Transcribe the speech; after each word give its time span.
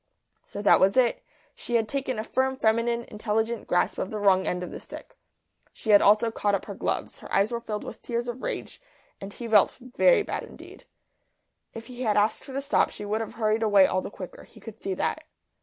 So 0.41 0.63
that 0.63 0.79
was 0.79 0.97
it; 0.97 1.21
she 1.53 1.75
had 1.75 1.87
taken 1.87 2.17
a 2.17 2.23
firm 2.23 2.57
feminine 2.57 3.03
intelligent 3.03 3.67
grasp 3.67 3.99
of 3.99 4.09
the 4.09 4.17
wrong 4.17 4.47
end 4.47 4.63
of 4.63 4.71
the 4.71 4.79
stick. 4.79 5.15
She 5.73 5.91
had 5.91 6.01
also 6.01 6.31
caught 6.31 6.55
up 6.55 6.65
her 6.65 6.73
gloves. 6.73 7.19
Her 7.19 7.31
eyes 7.31 7.51
were 7.51 7.61
filled 7.61 7.83
with 7.83 8.01
tears 8.01 8.27
of 8.27 8.41
rage, 8.41 8.81
and 9.21 9.31
he 9.31 9.47
felt 9.47 9.77
very 9.79 10.23
bad 10.23 10.41
indeed. 10.43 10.85
If 11.75 11.85
he 11.85 12.01
had 12.01 12.17
asked 12.17 12.45
her 12.45 12.53
to 12.53 12.61
stop 12.61 12.89
she 12.89 13.05
would 13.05 13.21
have 13.21 13.35
hurried 13.35 13.61
away 13.61 13.85
all 13.85 14.01
the 14.01 14.09
quicker; 14.09 14.43
he 14.43 14.59
could 14.59 14.81
see 14.81 14.95
that. 14.95 15.23